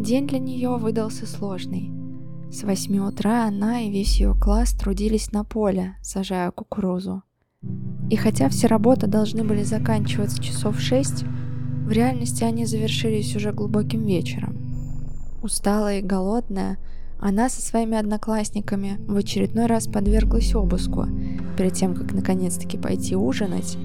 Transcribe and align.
День 0.00 0.26
для 0.26 0.38
нее 0.38 0.78
выдался 0.78 1.26
сложный. 1.26 1.92
С 2.50 2.62
восьми 2.62 2.98
утра 2.98 3.44
она 3.44 3.82
и 3.82 3.90
весь 3.90 4.18
ее 4.18 4.34
класс 4.34 4.72
трудились 4.72 5.30
на 5.30 5.44
поле, 5.44 5.96
сажая 6.00 6.50
кукурузу. 6.52 7.22
И 8.08 8.16
хотя 8.16 8.48
все 8.48 8.66
работы 8.66 9.06
должны 9.06 9.44
были 9.44 9.62
заканчиваться 9.62 10.42
часов 10.42 10.80
шесть, 10.80 11.24
в 11.84 11.90
реальности 11.90 12.44
они 12.44 12.64
завершились 12.64 13.36
уже 13.36 13.52
глубоким 13.52 14.06
вечером. 14.06 14.56
Усталая 15.42 15.98
и 15.98 16.02
голодная, 16.02 16.78
она 17.20 17.50
со 17.50 17.60
своими 17.60 17.98
одноклассниками 17.98 18.96
в 19.06 19.16
очередной 19.16 19.66
раз 19.66 19.86
подверглась 19.86 20.54
обыску, 20.54 21.06
перед 21.58 21.74
тем, 21.74 21.94
как 21.94 22.14
наконец-таки 22.14 22.78
пойти 22.78 23.16
ужинать, 23.16 23.76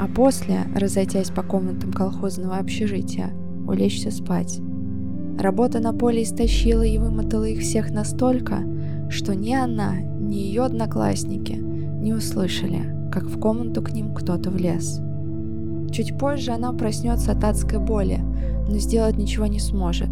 а 0.00 0.08
после, 0.08 0.64
разойтясь 0.74 1.30
по 1.30 1.44
комнатам 1.44 1.92
колхозного 1.92 2.56
общежития, 2.56 3.32
улечься 3.68 4.10
спать. 4.10 4.60
Работа 5.38 5.80
на 5.80 5.92
поле 5.92 6.22
истощила 6.22 6.82
и 6.82 6.98
вымотала 6.98 7.44
их 7.44 7.60
всех 7.60 7.90
настолько, 7.90 8.62
что 9.08 9.34
ни 9.34 9.54
она, 9.54 9.96
ни 9.96 10.36
ее 10.36 10.64
одноклассники 10.64 11.52
не 11.52 12.12
услышали, 12.12 13.10
как 13.10 13.24
в 13.24 13.38
комнату 13.38 13.82
к 13.82 13.92
ним 13.92 14.14
кто-то 14.14 14.50
влез. 14.50 15.00
Чуть 15.90 16.16
позже 16.16 16.52
она 16.52 16.72
проснется 16.72 17.32
от 17.32 17.42
адской 17.42 17.78
боли, 17.78 18.20
но 18.68 18.78
сделать 18.78 19.16
ничего 19.16 19.46
не 19.46 19.58
сможет. 19.58 20.08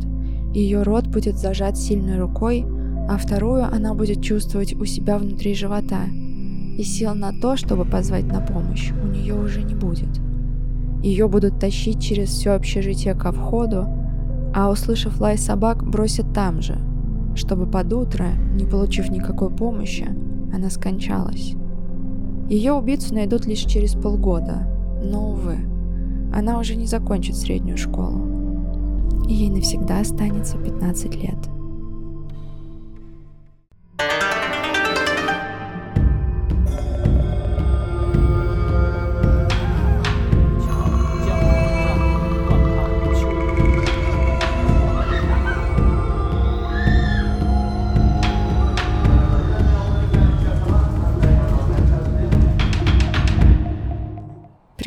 Ее 0.54 0.82
рот 0.82 1.06
будет 1.06 1.38
зажат 1.38 1.76
сильной 1.76 2.18
рукой, 2.18 2.64
а 3.09 3.16
вторую 3.16 3.64
она 3.64 3.95
будет 3.95 4.23
чувствовать 4.23 4.74
у 4.74 4.84
себя 4.84 5.18
внутри 5.18 5.54
живота. 5.54 6.04
И 6.76 6.82
сил 6.82 7.14
на 7.14 7.32
то, 7.32 7.56
чтобы 7.56 7.84
позвать 7.84 8.26
на 8.26 8.40
помощь, 8.40 8.92
у 9.02 9.06
нее 9.06 9.34
уже 9.34 9.62
не 9.62 9.74
будет. 9.74 10.20
Ее 11.02 11.28
будут 11.28 11.59
тащить 11.60 12.00
через 12.00 12.28
все 12.30 12.50
общежитие 12.50 13.14
ко 13.14 13.32
входу, 13.32 13.87
а 14.58 14.70
услышав 14.70 15.20
лай 15.20 15.38
собак, 15.38 15.88
бросят 15.88 16.32
там 16.34 16.60
же, 16.60 16.76
чтобы 17.36 17.64
под 17.70 17.92
утро, 17.92 18.26
не 18.54 18.65
получив 18.65 19.09
никакой 19.09 19.50
помощи, 19.50 20.09
она 20.52 20.68
скончалась. 20.68 21.54
Ее 22.48 22.73
убийцу 22.73 23.15
найдут 23.15 23.46
лишь 23.46 23.60
через 23.60 23.92
полгода, 23.92 24.66
но, 25.00 25.30
увы, 25.30 25.59
она 26.34 26.59
уже 26.59 26.74
не 26.74 26.87
закончит 26.87 27.37
среднюю 27.37 27.78
школу. 27.78 29.23
И 29.28 29.32
ей 29.32 29.50
навсегда 29.50 30.00
останется 30.00 30.59
15 30.59 31.15
лет. 31.15 31.38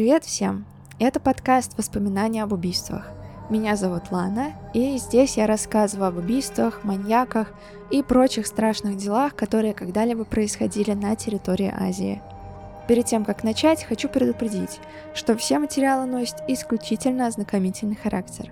Привет 0.02 0.26
всем! 0.26 0.66
Это 0.98 1.20
подкаст 1.20 1.78
«Воспоминания 1.78 2.42
об 2.42 2.54
убийствах». 2.54 3.12
Меня 3.52 3.76
зовут 3.76 4.10
Лана, 4.10 4.54
и 4.74 4.98
здесь 4.98 5.38
я 5.38 5.46
рассказываю 5.46 6.08
об 6.08 6.18
убийствах, 6.18 6.84
маньяках 6.84 7.54
и 7.92 8.02
прочих 8.02 8.48
страшных 8.48 8.98
делах, 8.98 9.36
которые 9.36 9.76
когда-либо 9.76 10.24
происходили 10.24 10.94
на 10.94 11.16
территории 11.16 11.72
Азии. 11.72 12.20
Перед 12.88 13.06
тем, 13.06 13.24
как 13.24 13.44
начать, 13.44 13.84
хочу 13.84 14.10
предупредить, 14.10 14.80
что 15.14 15.38
все 15.38 15.60
материалы 15.60 16.08
носят 16.08 16.38
исключительно 16.48 17.28
ознакомительный 17.28 17.96
характер. 17.96 18.52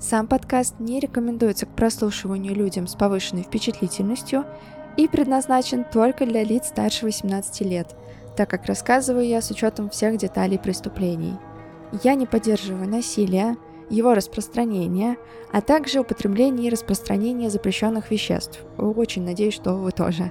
Сам 0.00 0.26
подкаст 0.26 0.80
не 0.80 0.98
рекомендуется 0.98 1.66
к 1.66 1.76
прослушиванию 1.76 2.56
людям 2.56 2.88
с 2.88 2.96
повышенной 2.96 3.44
впечатлительностью 3.44 4.44
и 4.96 5.06
предназначен 5.06 5.84
только 5.84 6.26
для 6.26 6.42
лиц 6.42 6.66
старше 6.66 7.04
18 7.04 7.60
лет– 7.60 7.94
так 8.38 8.48
как 8.48 8.66
рассказываю 8.66 9.26
я 9.26 9.42
с 9.42 9.50
учетом 9.50 9.90
всех 9.90 10.16
деталей 10.16 10.60
преступлений. 10.60 11.34
Я 12.04 12.14
не 12.14 12.24
поддерживаю 12.24 12.88
насилие, 12.88 13.56
его 13.90 14.14
распространение, 14.14 15.16
а 15.52 15.60
также 15.60 15.98
употребление 15.98 16.68
и 16.68 16.70
распространение 16.70 17.50
запрещенных 17.50 18.12
веществ. 18.12 18.60
Очень 18.76 19.24
надеюсь, 19.24 19.54
что 19.54 19.74
вы 19.74 19.90
тоже. 19.90 20.30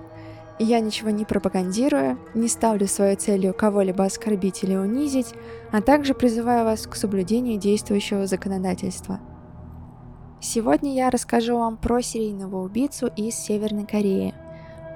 Я 0.57 0.79
ничего 0.79 1.09
не 1.09 1.25
пропагандирую, 1.25 2.18
не 2.34 2.47
ставлю 2.47 2.88
своей 2.88 3.18
целью 3.18 3.53
кого-либо 3.53 4.06
оскорбить 4.06 4.63
или 4.63 4.78
унизить, 4.78 5.34
а 5.74 5.81
также 5.81 6.13
призываю 6.13 6.63
вас 6.63 6.88
к 6.88 6.95
соблюдению 6.95 7.59
действующего 7.59 8.25
законодательства. 8.25 9.19
Сегодня 10.39 10.95
я 10.95 11.09
расскажу 11.09 11.57
вам 11.57 11.75
про 11.75 12.01
серийного 12.01 12.63
убийцу 12.63 13.07
из 13.18 13.35
Северной 13.35 13.85
Кореи– 13.85 14.34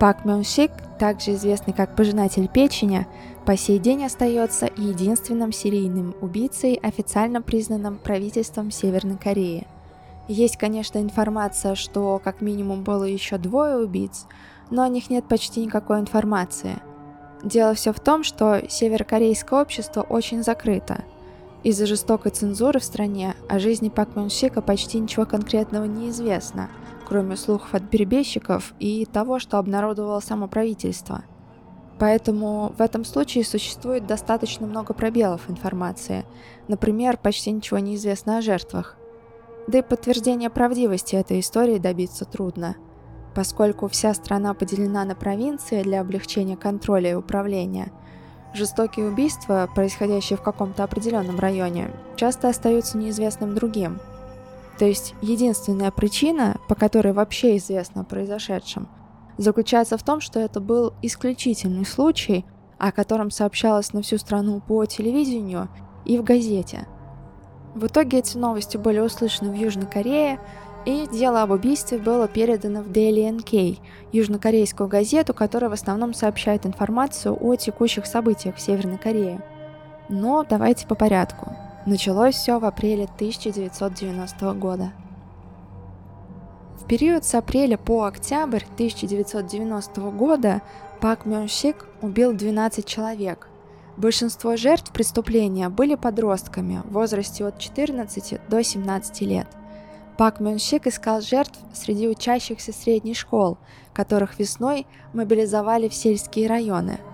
Пак 0.01 0.25
Мён 0.25 0.44
Сик, 0.44 0.72
также 0.97 1.35
известный 1.35 1.73
как 1.73 1.95
пожинатель 1.95 2.47
печени, 2.47 3.06
по 3.45 3.56
сей 3.56 3.78
день 3.78 4.03
остается 4.03 4.67
единственным 4.75 5.51
серийным 5.51 6.16
убийцей, 6.22 6.73
официально 6.73 7.39
признанным 7.39 8.00
правительством 8.00 8.72
Северной 8.72 9.17
Кореи. 9.17 9.67
Есть, 10.28 10.57
конечно, 10.57 10.97
информация, 10.97 11.75
что 11.75 12.19
как 12.23 12.41
минимум 12.41 12.81
было 12.81 13.03
еще 13.03 13.38
двое 13.38 13.78
убийц, 13.78 14.25
но 14.72 14.81
о 14.81 14.90
них 14.90 15.11
нет 15.11 15.25
почти 15.28 15.63
никакой 15.63 16.00
информации. 16.00 16.79
Дело 17.44 17.75
все 17.75 17.94
в 17.94 18.00
том, 18.00 18.23
что 18.23 18.59
северокорейское 18.67 19.61
общество 19.61 20.01
очень 20.01 20.41
закрыто. 20.41 21.03
Из-за 21.61 21.85
жестокой 21.85 22.31
цензуры 22.31 22.79
в 22.79 22.84
стране 22.84 23.35
о 23.47 23.59
жизни 23.59 23.90
Пак 23.90 24.16
Мён 24.16 24.31
Сика 24.31 24.63
почти 24.63 24.97
ничего 24.97 25.28
конкретного 25.28 25.85
не 25.85 26.09
известно– 26.09 26.72
кроме 27.11 27.35
слухов 27.35 27.73
от 27.73 27.89
перебежчиков 27.89 28.73
и 28.79 29.05
того, 29.05 29.38
что 29.38 29.57
обнародовало 29.57 30.22
само 30.22 30.47
правительство. 30.47 31.25
Поэтому 31.99 32.73
в 32.77 32.81
этом 32.81 33.03
случае 33.03 33.44
существует 33.44 34.07
достаточно 34.07 34.66
много 34.66 34.94
пробелов 34.94 35.49
информации. 35.49 36.23
Например, 36.69 37.17
почти 37.17 37.51
ничего 37.51 37.79
не 37.79 37.95
известно 37.95 38.38
о 38.38 38.41
жертвах. 38.41 38.95
Да 39.67 39.79
и 39.79 39.81
подтверждение 39.81 40.49
правдивости 40.49 41.17
этой 41.17 41.41
истории 41.41 41.79
добиться 41.79 42.23
трудно, 42.23 42.77
поскольку 43.35 43.89
вся 43.89 44.13
страна 44.13 44.53
поделена 44.53 45.03
на 45.03 45.13
провинции 45.13 45.83
для 45.83 45.99
облегчения 45.99 46.55
контроля 46.55 47.11
и 47.11 47.16
управления. 47.16 47.91
Жестокие 48.53 49.09
убийства, 49.09 49.69
происходящие 49.75 50.38
в 50.38 50.41
каком-то 50.41 50.85
определенном 50.85 51.39
районе, 51.39 51.91
часто 52.16 52.47
остаются 52.47 52.97
неизвестным 52.97 53.53
другим– 53.53 53.99
то 54.81 54.87
есть 54.87 55.13
единственная 55.21 55.91
причина, 55.91 56.57
по 56.67 56.73
которой 56.73 57.13
вообще 57.13 57.57
известно 57.57 58.01
о 58.01 58.03
произошедшем, 58.03 58.89
заключается 59.37 59.95
в 59.95 60.01
том, 60.01 60.21
что 60.21 60.39
это 60.39 60.59
был 60.59 60.95
исключительный 61.03 61.85
случай, 61.85 62.47
о 62.79 62.91
котором 62.91 63.29
сообщалось 63.29 63.93
на 63.93 64.01
всю 64.01 64.17
страну 64.17 64.59
по 64.59 64.83
телевидению 64.87 65.69
и 66.03 66.17
в 66.17 66.23
газете. 66.23 66.87
В 67.75 67.85
итоге 67.85 68.17
эти 68.17 68.35
новости 68.37 68.77
были 68.77 68.97
услышаны 68.97 69.51
в 69.51 69.55
Южной 69.55 69.85
Корее, 69.85 70.39
и 70.87 71.07
дело 71.13 71.43
об 71.43 71.51
убийстве 71.51 71.99
было 71.99 72.27
передано 72.27 72.81
в 72.81 72.87
Daily 72.87 73.29
NK, 73.37 73.77
южнокорейскую 74.11 74.89
газету, 74.89 75.35
которая 75.35 75.69
в 75.69 75.73
основном 75.73 76.15
сообщает 76.15 76.65
информацию 76.65 77.37
о 77.39 77.55
текущих 77.55 78.07
событиях 78.07 78.55
в 78.55 78.59
Северной 78.59 78.97
Корее. 78.97 79.43
Но 80.09 80.43
давайте 80.43 80.87
по 80.87 80.95
порядку. 80.95 81.55
Началось 81.87 82.35
все 82.35 82.59
в 82.59 82.65
апреле 82.65 83.05
1990 83.05 84.53
года. 84.53 84.93
В 86.79 86.85
период 86.85 87.25
с 87.25 87.33
апреля 87.33 87.77
по 87.77 88.03
октябрь 88.03 88.63
1990 88.75 90.01
года 90.11 90.61
Пак 90.99 91.25
Мён 91.25 91.49
Сик 91.49 91.87
убил 92.03 92.33
12 92.33 92.85
человек. 92.85 93.47
Большинство 93.97 94.57
жертв 94.57 94.91
преступления 94.91 95.69
были 95.69 95.95
подростками 95.95 96.83
в 96.85 96.93
возрасте 96.93 97.45
от 97.45 97.57
14 97.57 98.39
до 98.47 98.63
17 98.63 99.21
лет. 99.21 99.47
Пак 100.17 100.39
Мён 100.39 100.59
Сик 100.59 100.85
искал 100.85 101.22
жертв 101.22 101.57
среди 101.73 102.07
учащихся 102.07 102.73
средней 102.73 103.16
школ, 103.16 103.57
которых 103.91 104.37
весной 104.37 104.85
мобилизовали 105.13 105.89
в 105.89 105.95
сельские 105.95 106.47
районы– 106.47 106.99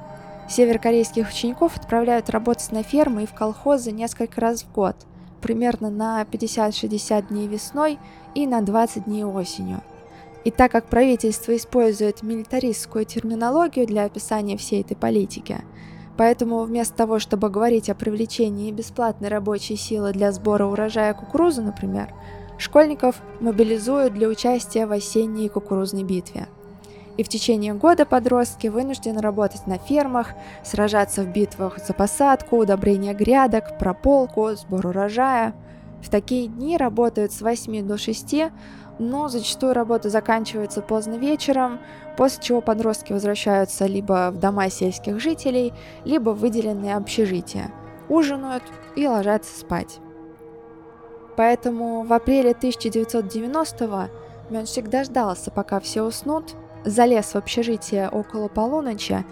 Северокорейских 0.50 1.30
учеников 1.30 1.76
отправляют 1.76 2.30
работать 2.30 2.72
на 2.72 2.82
фермы 2.82 3.24
и 3.24 3.26
в 3.26 3.34
колхозы 3.34 3.92
несколько 3.92 4.40
раз 4.40 4.64
в 4.64 4.72
год, 4.72 4.96
примерно 5.42 5.90
на 5.90 6.24
50-60 6.24 7.28
дней 7.28 7.48
весной 7.48 8.00
и 8.34 8.48
на 8.48 8.62
20 8.62 9.06
дней 9.06 9.26
осенью. 9.26 9.82
И 10.46 10.52
так 10.52 10.72
как 10.72 10.86
правительство 10.86 11.54
использует 11.56 12.24
милитаристскую 12.24 13.04
терминологию 13.04 13.86
для 13.86 14.06
описания 14.06 14.56
всей 14.56 14.82
этой 14.82 14.96
политики, 14.96 15.58
поэтому 16.16 16.64
вместо 16.64 16.96
того, 16.96 17.20
чтобы 17.20 17.50
говорить 17.50 17.90
о 17.90 17.96
привлечении 17.96 18.72
бесплатной 18.72 19.28
рабочей 19.28 19.76
силы 19.76 20.14
для 20.14 20.32
сбора 20.32 20.66
урожая 20.66 21.14
кукурузы, 21.14 21.62
например, 21.62 22.14
школьников 22.58 23.22
мобилизуют 23.42 24.14
для 24.14 24.30
участия 24.30 24.86
в 24.86 24.94
осенней 24.94 25.50
кукурузной 25.50 26.04
битве– 26.04 26.48
и 27.18 27.24
в 27.24 27.30
течение 27.30 27.74
года 27.74 28.06
подростки 28.06 28.68
вынуждены 28.68 29.22
работать 29.22 29.66
на 29.68 29.80
фермах, 29.80 30.34
сражаться 30.64 31.24
в 31.24 31.28
битвах 31.28 31.80
за 31.80 31.94
посадку, 31.94 32.58
удобрение 32.58 33.14
грядок, 33.14 33.78
прополку, 33.78 34.52
сбор 34.56 34.88
урожая. 34.88 35.54
В 36.02 36.10
такие 36.10 36.48
дни 36.48 36.78
работают 36.78 37.32
с 37.34 37.42
8 37.42 37.88
до 37.88 37.98
6, 37.98 38.36
но 39.00 39.28
зачастую 39.30 39.74
работа 39.74 40.10
заканчивается 40.10 40.82
поздно 40.82 41.16
вечером, 41.16 41.80
после 42.16 42.42
чего 42.44 42.62
подростки 42.62 43.14
возвращаются 43.14 43.88
либо 43.88 44.30
в 44.32 44.38
дома 44.38 44.70
сельских 44.70 45.20
жителей, 45.20 45.74
либо 46.06 46.30
в 46.32 46.40
выделенные 46.40 46.96
общежития, 46.96 47.72
ужинают 48.10 48.64
и 48.96 49.08
ложатся 49.08 49.60
спать. 49.60 50.00
Поэтому 51.36 52.04
в 52.04 52.14
апреле 52.14 52.52
1990-го 52.52 54.10
Мёншик 54.50 54.88
дождался, 54.88 55.52
пока 55.52 55.80
все 55.80 56.04
уснут, 56.04 56.56
залез 56.88 57.34
в 57.34 57.36
общежитие 57.36 58.10
около 58.10 58.48
полуночи 58.48 59.26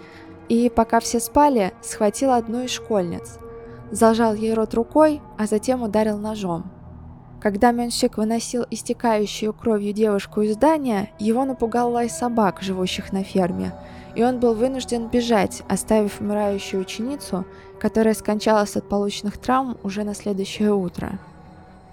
и, 0.48 0.70
пока 0.70 1.00
все 1.00 1.20
спали, 1.20 1.72
схватил 1.82 2.32
одну 2.32 2.62
из 2.62 2.70
школьниц, 2.70 3.38
зажал 3.90 4.34
ей 4.34 4.54
рот 4.54 4.74
рукой, 4.74 5.20
а 5.38 5.46
затем 5.46 5.82
ударил 5.82 6.18
ножом. 6.18 6.70
Когда 7.40 7.70
Мёншик 7.70 8.16
выносил 8.16 8.64
истекающую 8.70 9.52
кровью 9.52 9.92
девушку 9.92 10.40
из 10.40 10.54
здания, 10.54 11.10
его 11.18 11.44
напугал 11.44 11.92
лай 11.92 12.08
собак, 12.08 12.62
живущих 12.62 13.12
на 13.12 13.22
ферме, 13.22 13.72
и 14.14 14.24
он 14.24 14.40
был 14.40 14.54
вынужден 14.54 15.08
бежать, 15.08 15.62
оставив 15.68 16.20
умирающую 16.20 16.80
ученицу, 16.80 17.44
которая 17.78 18.14
скончалась 18.14 18.76
от 18.76 18.88
полученных 18.88 19.36
травм 19.36 19.76
уже 19.82 20.02
на 20.02 20.14
следующее 20.14 20.72
утро. 20.72 21.18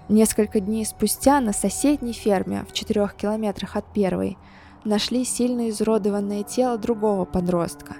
Несколько 0.08 0.60
дней 0.60 0.84
спустя 0.86 1.40
на 1.40 1.52
соседней 1.52 2.12
ферме, 2.12 2.64
в 2.68 2.72
четырех 2.72 3.14
километрах 3.14 3.76
от 3.76 3.84
первой, 3.92 4.38
нашли 4.84 5.24
сильно 5.24 5.68
изуродованное 5.70 6.42
тело 6.42 6.78
другого 6.78 7.24
подростка, 7.24 7.96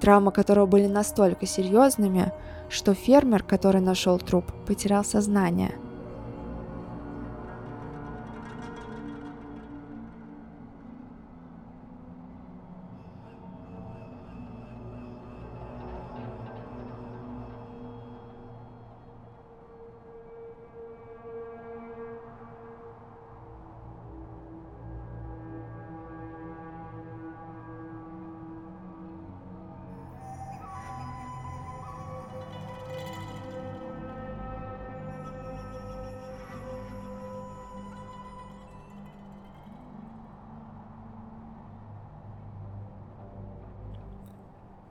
травмы 0.00 0.32
которого 0.32 0.66
были 0.66 0.86
настолько 0.86 1.46
серьезными, 1.46 2.32
что 2.68 2.94
фермер, 2.94 3.42
который 3.42 3.80
нашел 3.80 4.18
труп, 4.18 4.44
потерял 4.66 5.04
сознание– 5.04 5.72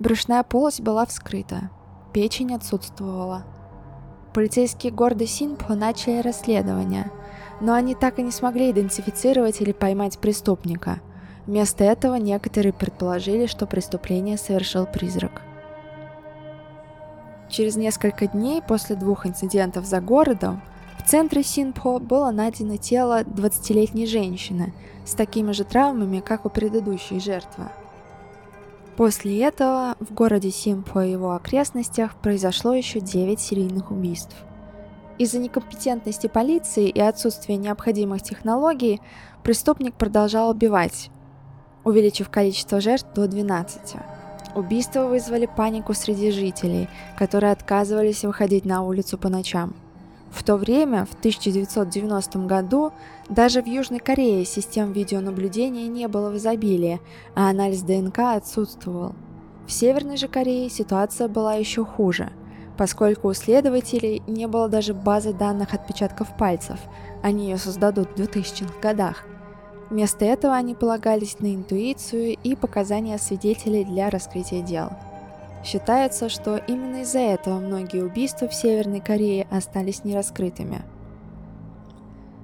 Брюшная 0.08 0.44
полость 0.44 0.80
была 0.80 1.06
вскрыта, 1.06 1.70
печень 2.14 2.56
отсутствовала. 2.56 3.44
Полицейские 4.34 4.94
города 4.94 5.28
Синпо 5.28 5.76
начали 5.76 6.22
расследование, 6.22 7.12
но 7.60 7.74
они 7.74 7.94
так 7.94 8.18
и 8.18 8.24
не 8.24 8.32
смогли 8.32 8.72
идентифицировать 8.72 9.60
или 9.60 9.74
поймать 9.74 10.18
преступника. 10.18 11.02
Вместо 11.46 11.84
этого 11.84 12.16
некоторые 12.16 12.72
предположили, 12.72 13.48
что 13.48 13.66
преступление 13.66 14.38
совершил 14.38 14.86
призрак. 14.86 15.42
Через 17.50 17.76
несколько 17.76 18.28
дней 18.28 18.62
после 18.62 18.96
двух 18.96 19.26
инцидентов 19.26 19.86
за 19.86 20.00
городом 20.00 20.62
в 20.98 21.06
центре 21.06 21.44
Синпо 21.44 22.00
было 22.00 22.32
найдено 22.32 22.78
тело 22.78 23.24
20-летней 23.24 24.08
женщины 24.08 24.74
с 25.06 25.16
такими 25.16 25.52
же 25.52 25.66
травмами, 25.66 26.22
как 26.22 26.46
у 26.46 26.50
предыдущей 26.50 27.20
жертвы. 27.20 27.66
После 28.98 29.44
этого 29.44 29.96
в 30.00 30.12
городе 30.12 30.50
Симпо 30.50 31.06
и 31.06 31.12
его 31.12 31.36
окрестностях 31.36 32.16
произошло 32.16 32.74
еще 32.74 33.00
9 33.00 33.40
серийных 33.40 33.92
убийств. 33.92 34.36
Из-за 35.20 35.38
некомпетентности 35.38 36.26
полиции 36.26 36.90
и 36.90 37.00
отсутствия 37.00 37.58
необходимых 37.58 38.24
технологий 38.24 39.00
преступник 39.44 39.94
продолжал 39.94 40.50
убивать, 40.50 41.12
увеличив 41.84 42.30
количество 42.30 42.82
жертв 42.82 43.14
до 43.14 43.28
12. 43.28 43.98
Убийства 44.56 45.06
вызвали 45.06 45.46
панику 45.46 45.94
среди 45.94 46.32
жителей, 46.32 46.90
которые 47.20 47.52
отказывались 47.52 48.24
выходить 48.24 48.66
на 48.66 48.82
улицу 48.82 49.20
по 49.20 49.30
ночам– 49.30 49.76
в 50.32 50.44
то 50.44 50.58
время, 50.58 51.06
в 51.06 51.14
1990 51.14 52.40
году, 52.40 52.92
даже 53.30 53.62
в 53.62 53.66
Южной 53.66 54.00
Корее 54.00 54.46
систем 54.46 54.92
видеонаблюдения 54.92 55.88
не 55.88 56.08
было 56.08 56.30
в 56.30 56.38
изобилии, 56.38 57.00
а 57.36 57.50
анализ 57.50 57.82
ДНК 57.82 58.20
отсутствовал. 58.20 59.16
В 59.66 59.72
Северной 59.72 60.18
же 60.18 60.28
Корее 60.28 60.70
ситуация 60.70 61.28
была 61.28 61.56
еще 61.56 61.84
хуже, 61.84 62.32
поскольку 62.78 63.30
у 63.30 63.34
следователей 63.34 64.22
не 64.28 64.48
было 64.48 64.70
даже 64.70 64.94
базы 64.94 65.34
данных 65.34 65.74
отпечатков 65.74 66.36
пальцев, 66.38 66.80
они 67.24 67.50
ее 67.50 67.58
создадут 67.58 68.10
в 68.10 68.22
2000-х 68.22 68.80
годах. 68.82 69.26
Вместо 69.90 70.26
этого 70.26 70.54
они 70.54 70.76
полагались 70.76 71.40
на 71.40 71.56
интуицию 71.56 72.36
и 72.44 72.56
показания 72.56 73.18
свидетелей 73.18 73.86
для 73.86 74.10
раскрытия 74.10 74.62
дел– 74.62 74.90
Считается, 75.68 76.30
что 76.30 76.62
именно 76.66 77.02
из-за 77.02 77.20
этого 77.20 77.60
многие 77.60 78.02
убийства 78.02 78.48
в 78.48 78.54
Северной 78.54 79.02
Корее 79.02 79.46
остались 79.52 80.06
нераскрытыми. 80.06 80.84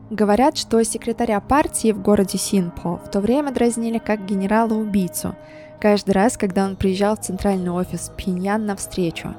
Говорят, 0.09 0.57
что 0.57 0.83
секретаря 0.83 1.39
партии 1.39 1.93
в 1.93 2.01
городе 2.01 2.37
Синпо 2.37 2.97
в 2.97 3.09
то 3.09 3.21
время 3.21 3.53
дразнили 3.53 3.97
как 3.97 4.25
генерала-убийцу, 4.25 5.35
каждый 5.79 6.11
раз, 6.11 6.35
когда 6.35 6.65
он 6.65 6.75
приезжал 6.75 7.15
в 7.15 7.21
центральный 7.21 7.71
офис 7.71 8.11
Пиньян 8.17 8.65
на 8.65 8.75
встречу. 8.75 9.33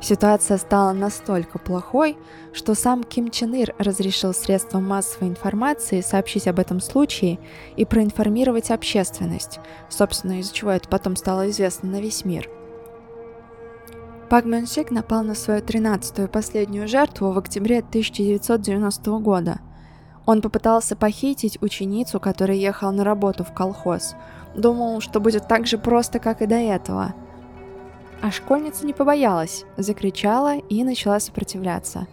Ситуация 0.00 0.56
стала 0.56 0.92
настолько 0.92 1.58
плохой, 1.58 2.16
что 2.54 2.74
сам 2.74 3.04
Ким 3.04 3.30
Чен 3.30 3.52
Ир 3.52 3.74
разрешил 3.78 4.32
средствам 4.32 4.88
массовой 4.88 5.28
информации 5.28 6.00
сообщить 6.00 6.48
об 6.48 6.58
этом 6.58 6.80
случае 6.80 7.38
и 7.76 7.84
проинформировать 7.84 8.70
общественность, 8.70 9.60
собственно, 9.90 10.40
из-за 10.40 10.54
чего 10.54 10.70
это 10.70 10.88
потом 10.88 11.14
стало 11.14 11.50
известно 11.50 11.90
на 11.90 12.00
весь 12.00 12.24
мир– 12.24 12.48
Пак 14.30 14.44
Мюнсик 14.44 14.90
напал 14.90 15.22
на 15.22 15.34
свою 15.34 15.62
13-ю 15.62 16.28
последнюю 16.28 16.86
жертву 16.86 17.32
в 17.32 17.38
октябре 17.38 17.78
1990 17.78 19.10
года. 19.20 19.60
Он 20.26 20.42
попытался 20.42 20.96
похитить 20.96 21.56
ученицу, 21.62 22.20
которая 22.20 22.58
ехала 22.58 22.90
на 22.90 23.04
работу 23.04 23.42
в 23.42 23.54
колхоз. 23.54 24.14
Думал, 24.54 25.00
что 25.00 25.20
будет 25.20 25.48
так 25.48 25.66
же 25.66 25.78
просто, 25.78 26.18
как 26.18 26.42
и 26.42 26.46
до 26.46 26.56
этого. 26.56 27.14
А 28.20 28.30
школьница 28.30 28.84
не 28.84 28.92
побоялась, 28.92 29.64
закричала 29.78 30.58
и 30.58 30.84
начала 30.84 31.20
сопротивляться. 31.20 32.06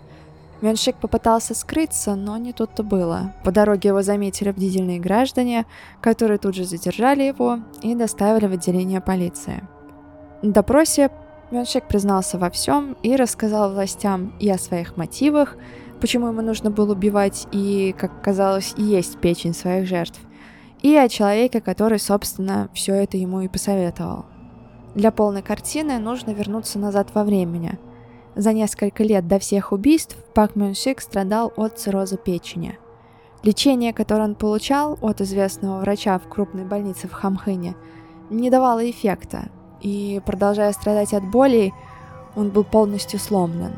Мюншик 0.61 0.95
попытался 0.95 1.53
скрыться, 1.53 2.15
но 2.15 2.37
не 2.37 2.53
тут-то 2.53 2.83
было. 2.83 3.33
По 3.43 3.51
дороге 3.51 3.89
его 3.89 4.01
заметили 4.01 4.51
бдительные 4.51 5.01
граждане, 5.01 5.65
которые 5.99 6.37
тут 6.37 6.55
же 6.55 6.63
задержали 6.63 7.23
его 7.23 7.59
и 7.81 7.93
доставили 7.93 8.47
в 8.47 8.53
отделение 8.53 9.01
полиции. 9.01 9.67
На 10.41 10.53
допросе 10.53 11.09
Мюншек 11.51 11.87
признался 11.87 12.39
во 12.39 12.49
всем 12.49 12.97
и 13.03 13.15
рассказал 13.15 13.71
властям 13.71 14.33
и 14.39 14.49
о 14.49 14.57
своих 14.57 14.97
мотивах, 14.97 15.57
почему 16.01 16.27
ему 16.27 16.41
нужно 16.41 16.71
было 16.71 16.93
убивать 16.93 17.47
и, 17.51 17.95
как 17.97 18.23
казалось, 18.23 18.73
есть 18.77 19.19
печень 19.19 19.53
своих 19.53 19.87
жертв, 19.87 20.19
и 20.81 20.95
о 20.95 21.07
человеке, 21.07 21.61
который, 21.61 21.99
собственно, 21.99 22.69
все 22.73 22.95
это 22.95 23.17
ему 23.17 23.41
и 23.41 23.47
посоветовал. 23.47 24.25
Для 24.95 25.11
полной 25.11 25.43
картины 25.43 25.99
нужно 25.99 26.31
вернуться 26.31 26.79
назад 26.79 27.09
во 27.13 27.23
времени. 27.23 27.77
За 28.35 28.51
несколько 28.51 29.03
лет 29.03 29.27
до 29.27 29.39
всех 29.39 29.71
убийств 29.71 30.17
Пак 30.33 30.55
Мюншик 30.55 30.99
страдал 30.99 31.53
от 31.57 31.77
цирроза 31.77 32.17
печени. 32.17 32.79
Лечение, 33.43 33.93
которое 33.93 34.23
он 34.23 34.35
получал 34.35 34.97
от 35.01 35.21
известного 35.21 35.79
врача 35.79 36.17
в 36.17 36.27
крупной 36.27 36.65
больнице 36.65 37.07
в 37.07 37.11
Хамхыне, 37.11 37.75
не 38.29 38.49
давало 38.49 38.89
эффекта, 38.89 39.49
и, 39.85 40.19
продолжая 40.25 40.73
страдать 40.73 41.13
от 41.13 41.23
боли, 41.23 41.71
он 42.35 42.49
был 42.49 42.63
полностью 42.63 43.19
сломлен. 43.19 43.73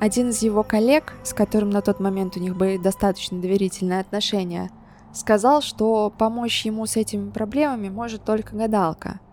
Один 0.00 0.30
из 0.30 0.40
его 0.40 0.62
коллег, 0.62 1.12
с 1.22 1.34
которым 1.34 1.68
на 1.68 1.82
тот 1.82 2.00
момент 2.00 2.38
у 2.38 2.40
них 2.40 2.56
были 2.56 2.78
достаточно 2.78 3.38
доверительные 3.38 4.00
отношения, 4.00 4.70
сказал, 5.12 5.60
что 5.60 6.10
помочь 6.16 6.64
ему 6.64 6.86
с 6.86 6.96
этими 6.96 7.28
проблемами 7.30 7.90
может 7.90 8.24
только 8.24 8.56
гадалка– 8.56 9.20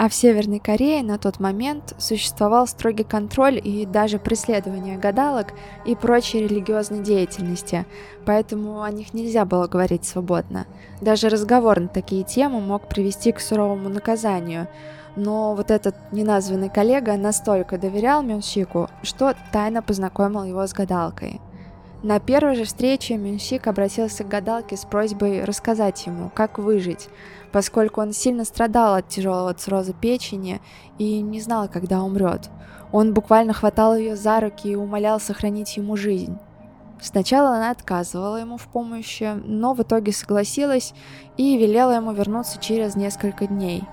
а 0.00 0.08
в 0.08 0.14
Северной 0.14 0.60
Корее 0.60 1.02
на 1.02 1.18
тот 1.18 1.40
момент 1.40 1.92
существовал 1.98 2.66
строгий 2.66 3.04
контроль 3.04 3.60
и 3.62 3.84
даже 3.84 4.18
преследование 4.18 4.96
гадалок 4.96 5.48
и 5.84 5.94
прочей 5.94 6.38
религиозной 6.38 7.00
деятельности, 7.00 7.84
поэтому 8.24 8.80
о 8.80 8.90
них 8.90 9.12
нельзя 9.12 9.44
было 9.44 9.66
говорить 9.66 10.06
свободно. 10.06 10.64
Даже 11.02 11.28
разговор 11.28 11.80
на 11.80 11.88
такие 11.88 12.24
темы 12.24 12.62
мог 12.62 12.88
привести 12.88 13.30
к 13.30 13.40
суровому 13.40 13.90
наказанию, 13.90 14.68
но 15.16 15.54
вот 15.54 15.70
этот 15.70 15.96
неназванный 16.12 16.70
коллега 16.70 17.18
настолько 17.18 17.76
доверял 17.76 18.22
Мюнщику, 18.22 18.88
что 19.02 19.34
тайно 19.52 19.82
познакомил 19.82 20.44
его 20.44 20.66
с 20.66 20.72
гадалкой. 20.72 21.42
На 22.02 22.18
первой 22.18 22.54
же 22.54 22.64
встрече 22.64 23.18
Мюнщик 23.18 23.66
обратился 23.66 24.24
к 24.24 24.28
гадалке 24.28 24.78
с 24.78 24.86
просьбой 24.86 25.44
рассказать 25.44 26.06
ему, 26.06 26.30
как 26.34 26.58
выжить, 26.58 27.10
поскольку 27.52 28.00
он 28.00 28.14
сильно 28.14 28.46
страдал 28.46 28.94
от 28.94 29.08
тяжелого 29.08 29.52
цирроза 29.52 29.92
печени 29.92 30.62
и 30.96 31.20
не 31.20 31.42
знал, 31.42 31.68
когда 31.68 32.02
умрет. 32.02 32.48
Он 32.90 33.12
буквально 33.12 33.52
хватал 33.52 33.94
ее 33.94 34.16
за 34.16 34.40
руки 34.40 34.70
и 34.70 34.76
умолял 34.76 35.20
сохранить 35.20 35.76
ему 35.76 35.94
жизнь. 35.94 36.38
Сначала 37.02 37.56
она 37.56 37.70
отказывала 37.70 38.36
ему 38.36 38.56
в 38.56 38.66
помощи, 38.68 39.34
но 39.44 39.74
в 39.74 39.82
итоге 39.82 40.12
согласилась 40.12 40.94
и 41.36 41.58
велела 41.58 41.92
ему 41.96 42.12
вернуться 42.12 42.58
через 42.58 42.96
несколько 42.96 43.46
дней. 43.46 43.84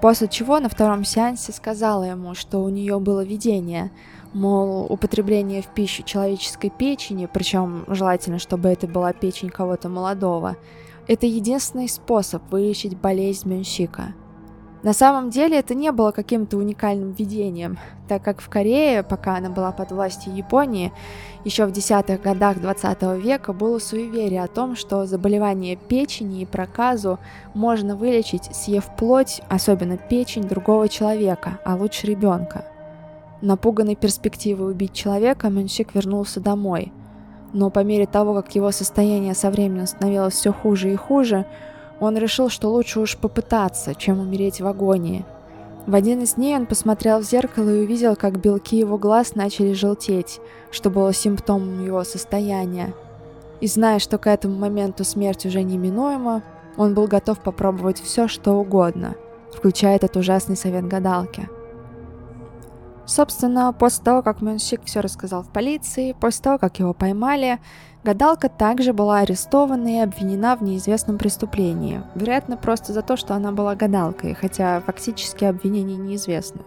После 0.00 0.28
чего 0.28 0.60
на 0.60 0.68
втором 0.68 1.04
сеансе 1.04 1.52
сказала 1.52 2.04
ему, 2.04 2.34
что 2.34 2.62
у 2.62 2.68
нее 2.68 3.00
было 3.00 3.24
видение, 3.24 3.90
мол, 4.32 4.86
употребление 4.88 5.62
в 5.62 5.66
пищу 5.68 6.02
человеческой 6.02 6.70
печени, 6.70 7.28
причем 7.32 7.84
желательно, 7.88 8.38
чтобы 8.38 8.68
это 8.68 8.86
была 8.86 9.12
печень 9.12 9.50
кого-то 9.50 9.88
молодого, 9.88 10.56
это 11.06 11.26
единственный 11.26 11.88
способ 11.88 12.42
вылечить 12.50 12.96
болезнь 12.96 13.48
Мюнщика– 13.48 14.14
на 14.82 14.92
самом 14.92 15.30
деле 15.30 15.58
это 15.58 15.74
не 15.74 15.90
было 15.90 16.12
каким-то 16.12 16.56
уникальным 16.56 17.10
видением, 17.10 17.78
так 18.06 18.22
как 18.22 18.40
в 18.40 18.48
Корее, 18.48 19.02
пока 19.02 19.36
она 19.36 19.50
была 19.50 19.72
под 19.72 19.90
властью 19.90 20.36
Японии, 20.36 20.92
еще 21.44 21.66
в 21.66 21.72
десятых 21.72 22.22
годах 22.22 22.60
20 22.60 23.02
века 23.20 23.52
было 23.52 23.80
суеверие 23.80 24.42
о 24.42 24.46
том, 24.46 24.76
что 24.76 25.04
заболевание 25.04 25.74
печени 25.74 26.42
и 26.42 26.46
проказу 26.46 27.18
можно 27.54 27.96
вылечить, 27.96 28.54
съев 28.54 28.84
плоть, 28.96 29.42
особенно 29.48 29.96
печень 29.96 30.44
другого 30.44 30.88
человека, 30.88 31.58
а 31.64 31.74
лучше 31.74 32.06
ребенка. 32.06 32.64
Напуганный 33.40 33.94
перспективой 33.94 34.72
убить 34.72 34.92
человека, 34.92 35.48
Мэнщик 35.48 35.94
вернулся 35.94 36.40
домой. 36.40 36.92
Но 37.52 37.70
по 37.70 37.84
мере 37.84 38.06
того, 38.06 38.34
как 38.34 38.54
его 38.54 38.72
состояние 38.72 39.34
со 39.34 39.50
временем 39.50 39.86
становилось 39.86 40.34
все 40.34 40.52
хуже 40.52 40.92
и 40.92 40.96
хуже, 40.96 41.46
он 42.00 42.16
решил, 42.16 42.48
что 42.48 42.68
лучше 42.68 43.00
уж 43.00 43.16
попытаться, 43.16 43.94
чем 43.94 44.18
умереть 44.18 44.60
в 44.60 44.66
агонии. 44.66 45.24
В 45.86 45.94
один 45.94 46.20
из 46.22 46.34
дней 46.34 46.56
он 46.56 46.66
посмотрел 46.66 47.20
в 47.20 47.24
зеркало 47.24 47.70
и 47.70 47.80
увидел, 47.80 48.14
как 48.16 48.40
белки 48.40 48.76
его 48.76 48.98
глаз 48.98 49.34
начали 49.34 49.72
желтеть, 49.72 50.40
что 50.70 50.90
было 50.90 51.14
симптомом 51.14 51.84
его 51.84 52.04
состояния. 52.04 52.92
И 53.60 53.66
зная, 53.68 53.98
что 53.98 54.18
к 54.18 54.26
этому 54.26 54.56
моменту 54.56 55.04
смерть 55.04 55.46
уже 55.46 55.62
неминуема, 55.62 56.42
он 56.76 56.94
был 56.94 57.06
готов 57.06 57.40
попробовать 57.40 58.00
все, 58.00 58.28
что 58.28 58.52
угодно, 58.52 59.14
включая 59.56 59.96
этот 59.96 60.16
ужасный 60.16 60.56
совет 60.56 60.86
гадалки. 60.86 61.48
Собственно, 63.08 63.72
после 63.72 64.04
того, 64.04 64.20
как 64.20 64.42
Мюнщик 64.42 64.82
все 64.84 65.00
рассказал 65.00 65.42
в 65.42 65.48
полиции, 65.48 66.14
после 66.20 66.42
того, 66.42 66.58
как 66.58 66.78
его 66.78 66.92
поймали, 66.92 67.58
Гадалка 68.04 68.50
также 68.50 68.92
была 68.92 69.20
арестована 69.20 69.88
и 69.88 70.00
обвинена 70.00 70.56
в 70.56 70.62
неизвестном 70.62 71.16
преступлении, 71.16 72.02
вероятно, 72.14 72.58
просто 72.58 72.92
за 72.92 73.00
то, 73.00 73.16
что 73.16 73.34
она 73.34 73.50
была 73.50 73.74
гадалкой, 73.74 74.34
хотя 74.34 74.82
фактически 74.82 75.46
обвинение 75.46 75.96
неизвестно. 75.96 76.60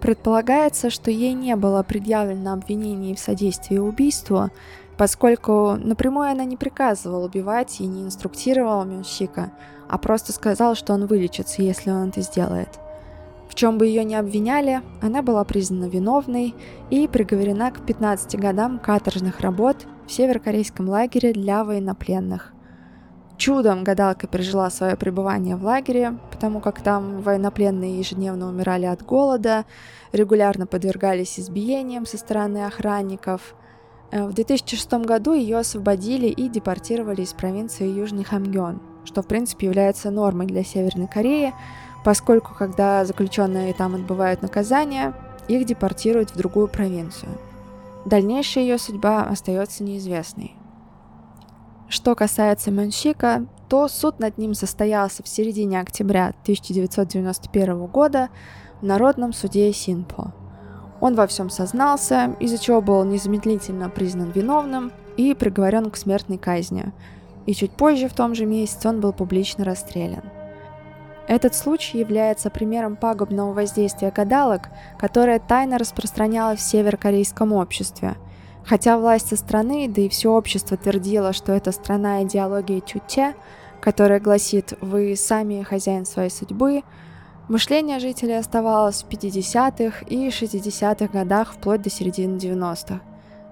Предполагается, 0.00 0.90
что 0.90 1.10
ей 1.10 1.32
не 1.32 1.56
было 1.56 1.82
предъявлено 1.82 2.52
обвинение 2.52 3.16
в 3.16 3.18
содействии 3.18 3.78
убийству, 3.78 4.50
поскольку 4.98 5.76
напрямую 5.76 6.30
она 6.30 6.44
не 6.44 6.58
приказывала 6.58 7.24
убивать 7.24 7.80
и 7.80 7.86
не 7.86 8.04
инструктировала 8.04 8.84
Мюнщика, 8.84 9.50
а 9.88 9.96
просто 9.96 10.32
сказала, 10.32 10.74
что 10.74 10.92
он 10.92 11.06
вылечится, 11.06 11.62
если 11.62 11.90
он 11.90 12.10
это 12.10 12.20
сделает– 12.20 12.68
в 13.48 13.54
чем 13.54 13.78
бы 13.78 13.86
ее 13.86 14.04
ни 14.04 14.14
обвиняли, 14.14 14.82
она 15.00 15.22
была 15.22 15.44
признана 15.44 15.86
виновной 15.86 16.54
и 16.90 17.08
приговорена 17.08 17.70
к 17.70 17.84
15 17.86 18.38
годам 18.38 18.78
каторжных 18.78 19.40
работ 19.40 19.86
в 20.06 20.12
северокорейском 20.12 20.88
лагере 20.88 21.32
для 21.32 21.64
военнопленных. 21.64 22.52
Чудом 23.36 23.84
гадалка 23.84 24.26
пережила 24.26 24.70
свое 24.70 24.96
пребывание 24.96 25.56
в 25.56 25.64
лагере, 25.64 26.18
потому 26.30 26.60
как 26.60 26.80
там 26.80 27.20
военнопленные 27.20 27.98
ежедневно 27.98 28.48
умирали 28.48 28.86
от 28.86 29.02
голода, 29.02 29.66
регулярно 30.12 30.66
подвергались 30.66 31.38
избиениям 31.38 32.06
со 32.06 32.16
стороны 32.16 32.64
охранников. 32.64 33.54
Э, 34.10 34.26
в 34.26 34.32
2006 34.32 35.04
году 35.04 35.34
ее 35.34 35.58
освободили 35.58 36.28
и 36.28 36.48
депортировали 36.48 37.22
из 37.22 37.34
провинции 37.34 37.86
Южный 37.86 38.24
Хамгён, 38.24 38.80
что 39.04 39.22
в 39.22 39.26
принципе 39.26 39.66
является 39.66 40.10
нормой 40.10 40.46
для 40.46 40.64
Северной 40.64 41.06
Кореи, 41.08 41.52
поскольку 42.06 42.54
когда 42.54 43.04
заключенные 43.04 43.74
там 43.74 43.96
отбывают 43.96 44.40
наказание, 44.40 45.12
их 45.48 45.66
депортируют 45.66 46.30
в 46.30 46.36
другую 46.36 46.68
провинцию. 46.68 47.32
Дальнейшая 48.04 48.62
ее 48.62 48.78
судьба 48.78 49.24
остается 49.24 49.82
неизвестной. 49.82 50.54
Что 51.88 52.14
касается 52.14 52.70
Мэнщика, 52.70 53.46
то 53.68 53.88
суд 53.88 54.20
над 54.20 54.38
ним 54.38 54.54
состоялся 54.54 55.24
в 55.24 55.28
середине 55.28 55.80
октября 55.80 56.26
1991 56.42 57.86
года 57.86 58.28
в 58.80 58.84
Народном 58.84 59.32
суде 59.32 59.72
Синпо. 59.72 60.32
Он 61.00 61.16
во 61.16 61.26
всем 61.26 61.50
сознался, 61.50 62.36
из-за 62.38 62.58
чего 62.58 62.80
был 62.80 63.02
незамедлительно 63.02 63.90
признан 63.90 64.30
виновным 64.30 64.92
и 65.16 65.34
приговорен 65.34 65.90
к 65.90 65.96
смертной 65.96 66.38
казни. 66.38 66.92
И 67.46 67.52
чуть 67.52 67.72
позже, 67.72 68.08
в 68.08 68.14
том 68.14 68.36
же 68.36 68.46
месяце, 68.46 68.88
он 68.88 69.00
был 69.00 69.12
публично 69.12 69.64
расстрелян. 69.64 70.22
Этот 71.28 71.56
случай 71.56 71.98
является 71.98 72.50
примером 72.50 72.94
пагубного 72.94 73.52
воздействия 73.52 74.12
гадалок, 74.12 74.68
которое 74.98 75.40
тайно 75.40 75.76
распространялось 75.76 76.60
в 76.60 76.62
северокорейском 76.62 77.52
обществе. 77.52 78.14
Хотя 78.64 78.98
власть 78.98 79.36
страны, 79.36 79.88
да 79.88 80.02
и 80.02 80.08
все 80.08 80.30
общество 80.30 80.76
твердило, 80.76 81.32
что 81.32 81.52
это 81.52 81.72
страна 81.72 82.22
идеологии 82.22 82.82
Чуче, 82.84 83.34
которая 83.80 84.20
гласит 84.20 84.74
«вы 84.80 85.16
сами 85.16 85.62
хозяин 85.62 86.06
своей 86.06 86.30
судьбы», 86.30 86.82
мышление 87.48 87.98
жителей 87.98 88.38
оставалось 88.38 89.02
в 89.02 89.08
50-х 89.08 90.06
и 90.06 90.28
60-х 90.28 91.06
годах 91.12 91.54
вплоть 91.54 91.82
до 91.82 91.90
середины 91.90 92.36
90-х. 92.36 93.00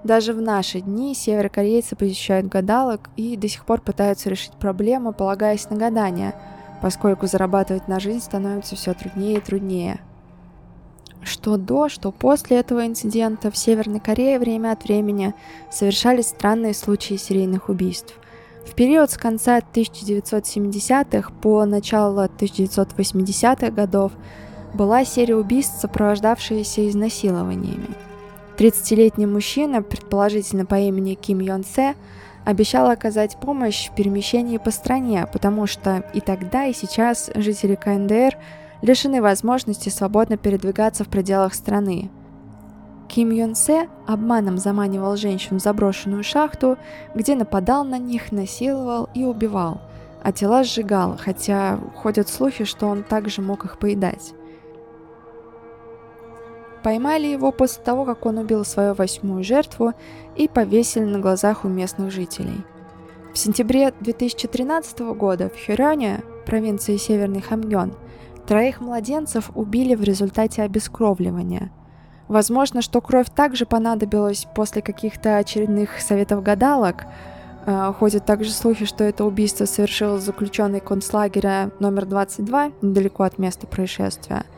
Даже 0.04 0.32
в 0.32 0.40
наши 0.40 0.80
дни 0.80 1.14
северокорейцы 1.14 1.96
посещают 1.96 2.46
гадалок 2.46 3.08
и 3.16 3.36
до 3.36 3.48
сих 3.48 3.64
пор 3.64 3.80
пытаются 3.80 4.28
решить 4.28 4.52
проблему, 4.52 5.12
полагаясь 5.12 5.68
на 5.70 5.76
гадания– 5.76 6.34
поскольку 6.82 7.26
зарабатывать 7.26 7.88
на 7.88 8.00
жизнь 8.00 8.20
становится 8.20 8.76
все 8.76 8.94
труднее 8.94 9.38
и 9.38 9.40
труднее. 9.40 10.00
Что 11.22 11.56
до, 11.56 11.88
что 11.88 12.12
после 12.12 12.58
этого 12.58 12.86
инцидента 12.86 13.50
в 13.50 13.56
Северной 13.56 14.00
Корее 14.00 14.38
время 14.38 14.72
от 14.72 14.84
времени 14.84 15.34
совершались 15.70 16.26
странные 16.26 16.74
случаи 16.74 17.14
серийных 17.14 17.68
убийств. 17.68 18.14
В 18.66 18.74
период 18.74 19.10
с 19.10 19.16
конца 19.16 19.58
1970-х 19.58 21.32
по 21.42 21.64
начало 21.64 22.28
1980-х 22.38 23.70
годов 23.70 24.12
была 24.74 25.04
серия 25.04 25.36
убийств, 25.36 25.80
сопровождавшаяся 25.80 26.88
изнасилованиями. 26.88 27.88
30-летний 28.56 29.26
мужчина, 29.26 29.82
предположительно 29.82 30.64
по 30.64 30.76
имени 30.76 31.14
Ким 31.14 31.40
Йон 31.40 31.64
Се, 31.64 31.94
обещал 32.44 32.90
оказать 32.90 33.36
помощь 33.36 33.88
в 33.88 33.94
перемещении 33.94 34.58
по 34.58 34.70
стране, 34.70 35.26
потому 35.32 35.66
что 35.66 36.04
и 36.12 36.20
тогда, 36.20 36.66
и 36.66 36.72
сейчас 36.72 37.30
жители 37.34 37.74
КНДР 37.74 38.36
лишены 38.82 39.22
возможности 39.22 39.88
свободно 39.88 40.36
передвигаться 40.36 41.04
в 41.04 41.08
пределах 41.08 41.54
страны. 41.54 42.10
Ким 43.08 43.30
Юн 43.30 43.54
Се 43.54 43.88
обманом 44.06 44.58
заманивал 44.58 45.16
женщин 45.16 45.58
в 45.58 45.62
заброшенную 45.62 46.24
шахту, 46.24 46.76
где 47.14 47.34
нападал 47.36 47.84
на 47.84 47.98
них, 47.98 48.32
насиловал 48.32 49.08
и 49.14 49.24
убивал, 49.24 49.80
а 50.22 50.32
тела 50.32 50.64
сжигал, 50.64 51.16
хотя 51.18 51.78
ходят 51.96 52.28
слухи, 52.28 52.64
что 52.64 52.88
он 52.88 53.02
также 53.02 53.40
мог 53.40 53.64
их 53.64 53.78
поедать. 53.78 54.34
Поймали 56.84 57.26
его 57.26 57.50
после 57.50 57.82
того, 57.82 58.04
как 58.04 58.26
он 58.26 58.36
убил 58.36 58.62
свою 58.62 58.92
восьмую 58.92 59.42
жертву 59.42 59.94
и 60.36 60.48
повесили 60.48 61.04
на 61.04 61.18
глазах 61.18 61.64
у 61.64 61.68
местных 61.68 62.12
жителей. 62.12 62.62
В 63.32 63.38
сентябре 63.38 63.94
2013 64.00 64.98
года 65.16 65.48
в 65.48 65.66
Хюрёне, 65.66 66.22
провинции 66.44 66.98
Северный 66.98 67.40
Хамгён, 67.40 67.94
троих 68.46 68.82
младенцев 68.82 69.50
убили 69.54 69.94
в 69.94 70.04
результате 70.04 70.60
обескровливания. 70.60 71.72
Возможно, 72.28 72.82
что 72.82 73.00
кровь 73.00 73.28
также 73.34 73.64
понадобилась 73.64 74.46
после 74.54 74.82
каких-то 74.82 75.38
очередных 75.38 76.00
советов 76.00 76.42
гадалок. 76.42 77.06
Э, 77.64 77.94
ходят 77.98 78.26
также 78.26 78.50
слухи, 78.50 78.84
что 78.84 79.04
это 79.04 79.24
убийство 79.24 79.64
совершил 79.64 80.18
заключенный 80.18 80.80
концлагеря 80.80 81.70
номер 81.80 82.04
22 82.04 82.72
недалеко 82.82 83.22
от 83.22 83.38
места 83.38 83.66
происшествия– 83.66 84.44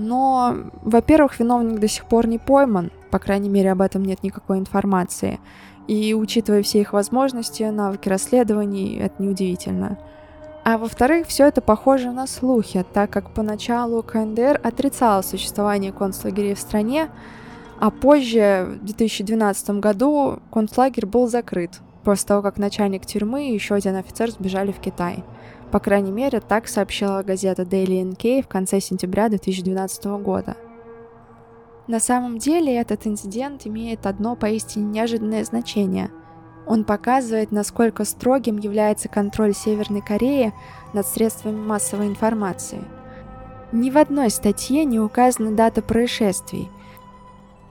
но, 0.00 0.56
во-первых, 0.82 1.38
виновник 1.38 1.78
до 1.78 1.88
сих 1.88 2.06
пор 2.06 2.26
не 2.26 2.38
пойман, 2.38 2.90
по 3.10 3.18
крайней 3.18 3.48
мере, 3.48 3.72
об 3.72 3.82
этом 3.82 4.04
нет 4.04 4.22
никакой 4.22 4.58
информации. 4.58 5.40
И 5.86 6.14
учитывая 6.14 6.62
все 6.62 6.80
их 6.80 6.92
возможности, 6.92 7.64
навыки 7.64 8.08
расследований, 8.08 8.98
это 8.98 9.22
неудивительно. 9.22 9.98
А 10.64 10.78
во-вторых, 10.78 11.26
все 11.26 11.46
это 11.46 11.60
похоже 11.60 12.12
на 12.12 12.26
слухи, 12.26 12.84
так 12.92 13.10
как 13.10 13.32
поначалу 13.32 14.02
КНДР 14.02 14.60
отрицала 14.62 15.22
существование 15.22 15.92
концлагерей 15.92 16.54
в 16.54 16.60
стране, 16.60 17.08
а 17.78 17.90
позже, 17.90 18.78
в 18.80 18.84
2012 18.84 19.70
году, 19.80 20.40
концлагерь 20.52 21.06
был 21.06 21.28
закрыт, 21.28 21.80
после 22.04 22.28
того, 22.28 22.42
как 22.42 22.58
начальник 22.58 23.06
тюрьмы 23.06 23.48
и 23.48 23.54
еще 23.54 23.74
один 23.74 23.96
офицер 23.96 24.30
сбежали 24.30 24.72
в 24.72 24.80
Китай. 24.80 25.24
По 25.70 25.78
крайней 25.78 26.12
мере, 26.12 26.40
так 26.40 26.68
сообщила 26.68 27.22
газета 27.22 27.62
Daily 27.62 28.02
NK 28.02 28.42
в 28.42 28.48
конце 28.48 28.80
сентября 28.80 29.28
2012 29.28 30.04
года. 30.22 30.56
На 31.86 32.00
самом 32.00 32.38
деле 32.38 32.76
этот 32.76 33.06
инцидент 33.06 33.66
имеет 33.66 34.06
одно 34.06 34.36
поистине 34.36 34.86
неожиданное 34.86 35.44
значение. 35.44 36.10
Он 36.66 36.84
показывает, 36.84 37.52
насколько 37.52 38.04
строгим 38.04 38.58
является 38.58 39.08
контроль 39.08 39.54
Северной 39.54 40.02
Кореи 40.02 40.52
над 40.92 41.06
средствами 41.06 41.56
массовой 41.56 42.06
информации. 42.06 42.84
Ни 43.72 43.90
в 43.90 43.98
одной 43.98 44.30
статье 44.30 44.84
не 44.84 45.00
указана 45.00 45.52
дата 45.52 45.82
происшествий– 45.82 46.68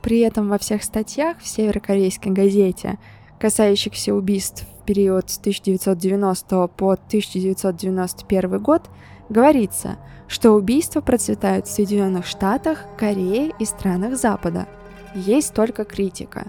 при 0.01 0.19
этом 0.19 0.50
во 0.50 0.57
всех 0.57 0.83
статьях 0.83 1.39
в 1.39 1.48
северокорейской 1.48 2.31
газете, 2.31 2.98
касающихся 3.39 4.13
убийств 4.13 4.65
в 4.81 4.86
период 4.86 5.29
с 5.29 5.38
1990 5.39 6.67
по 6.67 6.91
1991 6.91 8.60
год, 8.60 8.89
говорится, 9.29 9.98
что 10.27 10.51
убийства 10.51 11.01
процветают 11.01 11.67
в 11.67 11.72
Соединенных 11.72 12.25
Штатах, 12.25 12.86
Корее 12.98 13.51
и 13.58 13.65
странах 13.65 14.17
Запада. 14.17 14.67
Есть 15.15 15.53
только 15.53 15.86
критика. 15.86 16.48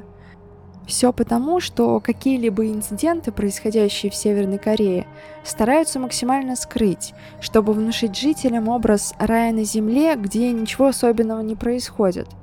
Все 0.86 1.12
потому, 1.12 1.60
что 1.60 2.00
какие-либо 2.00 2.66
инциденты, 2.66 3.30
происходящие 3.30 4.10
в 4.10 4.14
Северной 4.14 4.58
Корее, 4.58 5.06
стараются 5.44 6.00
максимально 6.00 6.56
скрыть, 6.56 7.14
чтобы 7.40 7.72
внушить 7.74 8.18
жителям 8.18 8.68
образ 8.68 9.14
рая 9.18 9.52
на 9.52 9.62
земле, 9.62 10.16
где 10.16 10.50
ничего 10.50 10.88
особенного 10.88 11.42
не 11.42 11.54
происходит– 11.54 12.26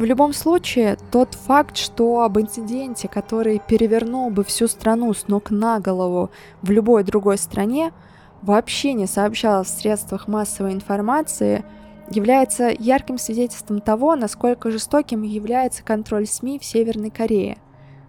в 0.00 0.04
любом 0.04 0.32
случае, 0.32 0.96
тот 1.10 1.34
факт, 1.34 1.76
что 1.76 2.22
об 2.22 2.38
инциденте, 2.38 3.06
который 3.06 3.60
перевернул 3.68 4.30
бы 4.30 4.44
всю 4.44 4.66
страну 4.66 5.12
с 5.12 5.28
ног 5.28 5.50
на 5.50 5.78
голову 5.78 6.30
в 6.62 6.70
любой 6.70 7.04
другой 7.04 7.36
стране, 7.36 7.92
вообще 8.40 8.94
не 8.94 9.06
сообщалось 9.06 9.68
в 9.68 9.78
средствах 9.78 10.26
массовой 10.26 10.72
информации, 10.72 11.66
является 12.08 12.70
ярким 12.78 13.18
свидетельством 13.18 13.82
того, 13.82 14.16
насколько 14.16 14.70
жестоким 14.70 15.20
является 15.20 15.84
контроль 15.84 16.26
СМИ 16.26 16.60
в 16.60 16.64
Северной 16.64 17.10
Корее. 17.10 17.58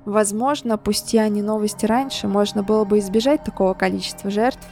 Возможно, 0.06 0.78
пусти 0.78 1.18
они 1.18 1.42
новости 1.42 1.86
раньше, 1.86 2.30
можно 2.30 2.64
было 2.64 2.86
бы 2.86 3.00
избежать 3.00 3.44
такого 3.44 3.74
количества 3.74 4.30
жертв, 4.30 4.66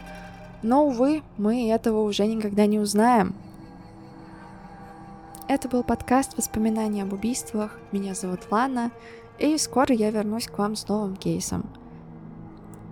но, 0.64 0.86
увы, 0.88 1.24
мы 1.38 1.70
этого 1.70 2.02
уже 2.02 2.26
никогда 2.26 2.66
не 2.66 2.80
узнаем. 2.80 3.36
Это 5.50 5.68
был 5.68 5.84
подкаст 5.84 6.38
«Воспоминания 6.38 7.02
об 7.02 7.12
убийствах». 7.12 7.80
Меня 7.92 8.14
зовут 8.14 8.52
Лана, 8.52 8.92
и 9.40 9.58
скоро 9.58 9.96
я 9.96 10.12
вернусь 10.12 10.46
к 10.46 10.56
вам 10.60 10.76
с 10.76 10.88
новым 10.88 11.16
кейсом. 11.16 11.76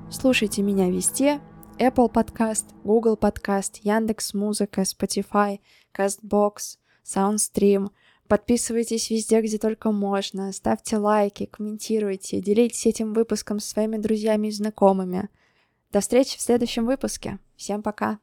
Слушайте 0.10 0.64
меня 0.64 0.90
везде. 0.90 1.40
Apple 1.78 2.12
Podcast, 2.12 2.66
Google 2.84 3.16
Podcast, 3.16 3.82
Яндекс 3.84 4.34
Музыка, 4.34 4.82
Spotify, 4.82 5.60
CastBox, 5.96 6.80
SoundStream. 7.06 7.92
Подписывайтесь 8.28 9.12
везде, 9.12 9.40
где 9.42 9.60
только 9.60 9.92
можно. 9.92 10.52
Ставьте 10.52 10.98
лайки, 10.98 11.46
комментируйте, 11.46 12.42
делитесь 12.42 12.88
этим 12.88 13.14
выпуском 13.14 13.60
со 13.60 13.70
своими 13.70 13.98
друзьями 13.98 14.48
и 14.48 14.52
знакомыми. 14.52 15.30
До 15.92 16.00
встречи 16.00 16.40
в 16.40 16.42
следующем 16.42 16.88
выпуске. 16.88 17.38
Всем 17.56 17.84
пока! 17.84 18.18